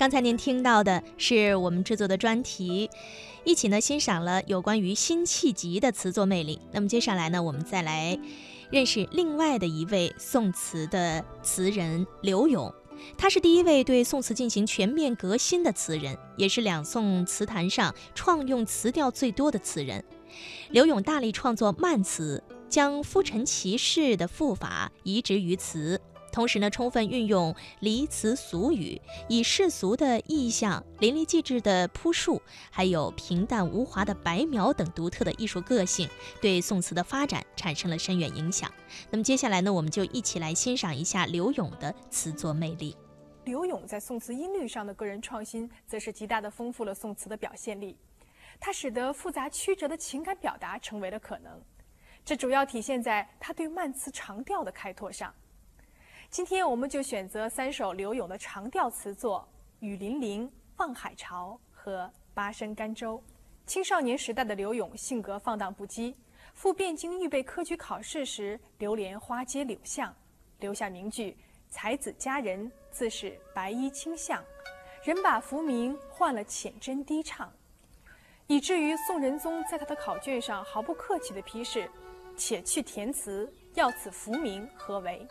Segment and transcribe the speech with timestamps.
[0.00, 2.88] 刚才您听到的是我们制作的专题，
[3.44, 6.58] 一起呢欣赏了有关于辛弃疾的词作魅力。
[6.72, 8.18] 那么接下来呢，我们再来
[8.70, 12.74] 认识另外的一位宋词的词人柳永。
[13.18, 20.02] 他是第一位对宋词进行全面革新的词人，也是两宋词坛上创用词调最多的词人。
[20.70, 26.00] 柳永大力创作慢词，将夫陈骑士的赋法移植于词。
[26.32, 32.40] 同时呢，充分运用离词俗语，以世俗的意象、淋漓尽致的铺述，
[32.70, 36.08] 还有平淡无华的白描等独特的艺术个性，
[36.40, 38.72] 对宋词的发展产生了深远影响。
[39.10, 42.96] 那么接下来呢，我们就一起来欣赏一下柳永的词作魅力。
[43.44, 47.96] 柳永在宋词音律上的个人创新，则是极大的丰富了宋词的表现力。
[48.60, 51.60] 它使得复杂曲折的情感表达成为了可能，
[52.24, 55.34] 这主要体现在他对慢词长调的开拓上。
[56.30, 59.48] 今天我们就选择三首柳永的长调词作
[59.84, 63.18] 《雨霖铃》《望海潮》和《八声甘州》。
[63.66, 66.14] 青少年时代的柳永性格放荡不羁，
[66.54, 70.14] 赴汴京预备科举考试时，流连花街柳巷，
[70.60, 71.36] 留下名句
[71.68, 74.40] ：“才子佳人自是白衣卿相，
[75.02, 77.52] 人把浮名换了浅斟低唱。”
[78.46, 81.90] 以至于宋仁宗在他的考卷上毫不客气地批示
[82.38, 85.26] ：“且去填词，要此浮名何为？”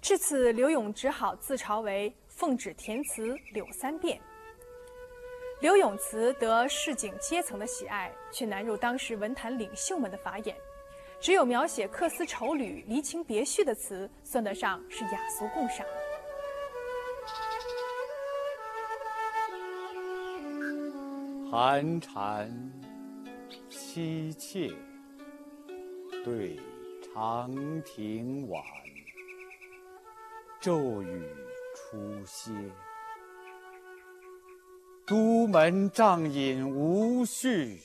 [0.00, 4.18] 至此，柳永只好自嘲为“奉旨填词柳三变”。
[5.60, 10.56] 柳永词得市井阶层的喜爱，却难入当时文坛领袖们的法眼。
[11.20, 15.84] 只有描写客思愁侣、离情别绪的词，算得上是雅俗共赏。
[21.50, 22.48] 寒蝉
[23.68, 24.72] 凄切，
[26.24, 26.56] 对
[27.12, 28.62] 长亭晚。
[30.60, 31.22] 骤雨
[31.76, 32.50] 初歇，
[35.06, 37.80] 都门帐饮无绪。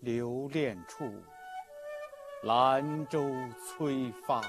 [0.00, 1.10] 留恋处，
[2.42, 3.26] 兰舟
[3.58, 4.42] 催发。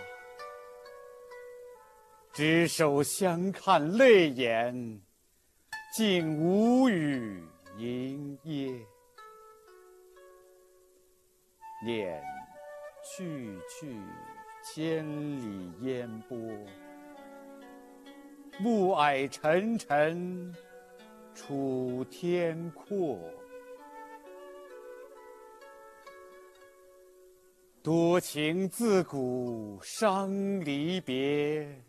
[2.34, 5.02] 执手相看泪眼，
[5.96, 7.42] 竟无语
[7.78, 8.86] 凝噎。
[11.86, 12.22] 念
[13.02, 13.96] 去去。
[14.68, 15.06] 千
[15.38, 16.38] 里烟波，
[18.60, 20.54] 暮霭沉沉，
[21.36, 23.20] 楚天阔。
[27.84, 30.32] 多情自古伤
[30.66, 31.80] 离别，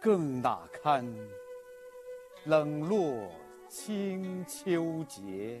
[0.00, 1.04] 更那堪
[2.44, 3.28] 冷落
[3.68, 5.60] 清秋节。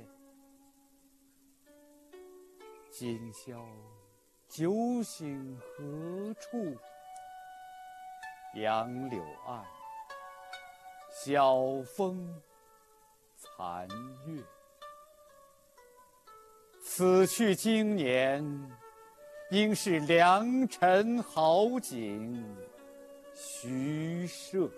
[2.92, 3.66] 今宵。
[4.54, 6.76] 酒醒何处？
[8.54, 9.64] 杨柳岸，
[11.10, 12.38] 晓风
[13.38, 13.88] 残
[14.26, 14.42] 月。
[16.84, 18.44] 此去经年，
[19.50, 22.44] 应是良辰好景
[23.32, 24.68] 虚设。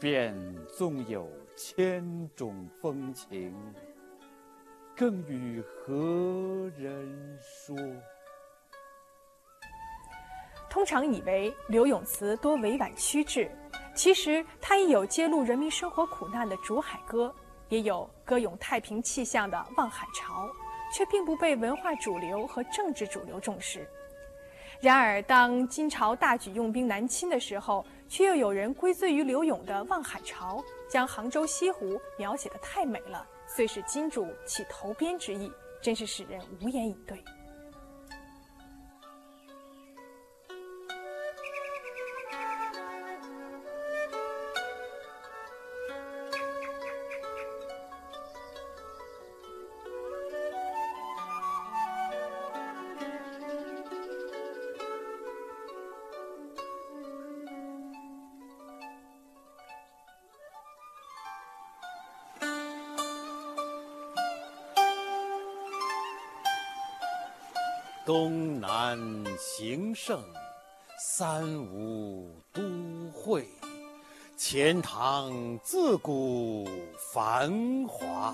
[0.00, 0.34] 便
[0.68, 3.54] 纵有千种风情。
[4.96, 5.92] 更与何
[6.78, 7.76] 人说？
[10.70, 13.50] 通常以为柳永词多委婉曲致，
[13.94, 17.26] 其实他亦有揭露人民生活苦难的《竹海歌》，
[17.68, 20.46] 也有歌咏太平气象的《望海潮》，
[20.96, 23.86] 却并不被文化主流和政治主流重视。
[24.80, 30.58] 然而，当金朝大举用兵南侵的时候，却又有人归罪于柳永的《望海潮》，
[30.90, 33.26] 将杭州西湖描写的太美了。
[33.46, 35.50] 遂使金主起投鞭之意，
[35.80, 37.22] 真是使人无言以对。
[68.06, 68.96] 东南
[69.36, 70.22] 形胜，
[70.96, 72.62] 三吴都
[73.12, 73.44] 会，
[74.36, 76.68] 钱塘自古
[77.12, 78.32] 繁华。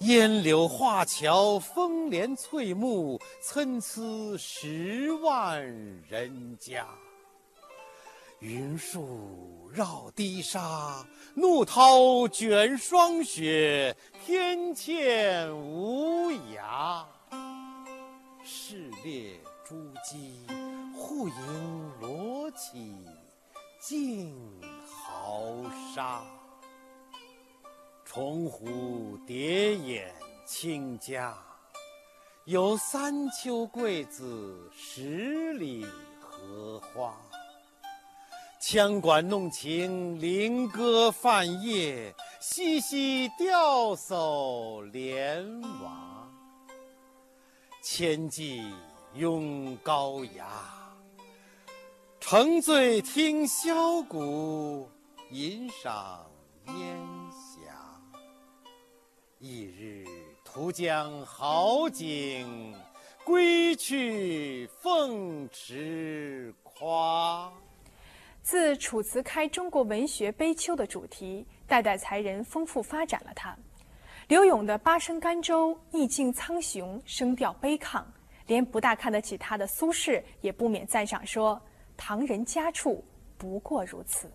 [0.00, 5.64] 烟柳画桥，风帘翠幕，参差十万
[6.08, 6.84] 人家。
[8.40, 13.96] 云树绕堤沙，怒涛卷霜雪，
[14.26, 17.04] 天堑无涯。
[18.52, 20.44] 市猎朱鸡，
[20.92, 23.06] 户盈罗绮，
[23.80, 24.34] 尽
[24.84, 25.62] 豪
[25.94, 26.24] 沙。
[28.04, 30.12] 重湖叠眼
[30.44, 31.38] 清嘉，
[32.44, 35.86] 有三秋桂子，十里
[36.20, 37.16] 荷花。
[38.60, 46.19] 羌管弄晴，菱歌泛夜，嬉嬉钓叟莲娃。
[47.82, 48.70] 千骑
[49.14, 50.46] 拥高牙，
[52.20, 54.86] 乘醉听箫鼓，
[55.30, 56.30] 吟赏
[56.66, 56.98] 烟
[57.32, 57.72] 霞。
[59.38, 60.04] 一日
[60.44, 62.74] 图江好景，
[63.24, 67.50] 归去凤池夸。
[68.42, 73.56] 自楚辞开中国文学悲秋的主题，代代才人丰富发展了它。
[74.30, 78.00] 柳永的《八声甘州》意境苍雄，声调悲亢，
[78.46, 81.60] 连不大看得起他的苏轼也不免赞赏说
[81.98, 83.04] ：“唐人家处
[83.36, 84.30] 不过如此。”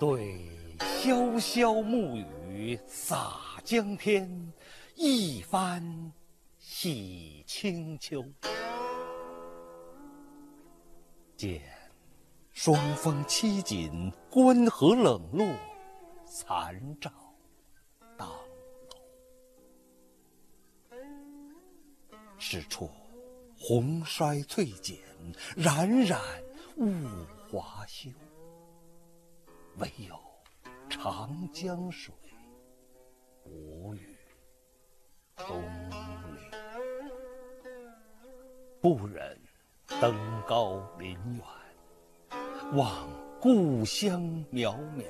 [0.00, 0.50] 对
[0.80, 2.16] 潇潇暮
[2.50, 4.52] 雨洒江天，
[4.96, 6.12] 一番
[6.58, 8.24] 洗清秋。
[11.42, 11.60] 见
[12.52, 15.44] 霜风凄紧，关河冷落，
[16.24, 17.10] 残照
[18.16, 18.28] 当
[18.88, 19.00] 头。
[22.38, 22.88] 是处
[23.58, 24.96] 红衰翠减，
[25.56, 26.20] 冉冉
[26.76, 26.86] 物
[27.50, 28.08] 华休。
[29.78, 30.16] 唯有
[30.88, 32.14] 长江水，
[33.44, 34.16] 无语
[35.34, 35.60] 东
[35.90, 35.98] 流。
[38.80, 39.36] 不忍
[40.02, 40.12] 登
[40.48, 41.44] 高临远，
[42.76, 43.08] 望
[43.40, 44.20] 故乡
[44.52, 45.04] 渺渺，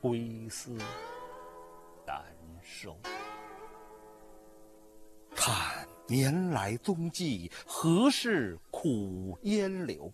[0.00, 0.72] 归思
[2.04, 2.20] 难
[2.60, 2.98] 收。
[5.32, 10.12] 看年来踪迹，何事苦烟流？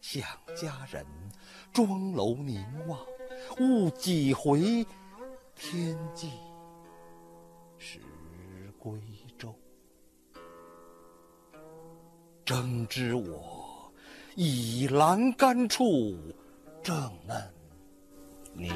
[0.00, 0.26] 想
[0.56, 1.04] 家人，
[1.70, 2.98] 庄楼凝望，
[3.60, 4.86] 误几回
[5.54, 6.30] 天际
[7.76, 8.00] 时
[8.78, 8.98] 归
[12.50, 13.92] 争知我，
[14.34, 16.18] 倚栏杆处，
[16.82, 16.96] 正
[17.28, 17.54] 恩
[18.54, 18.72] 宁。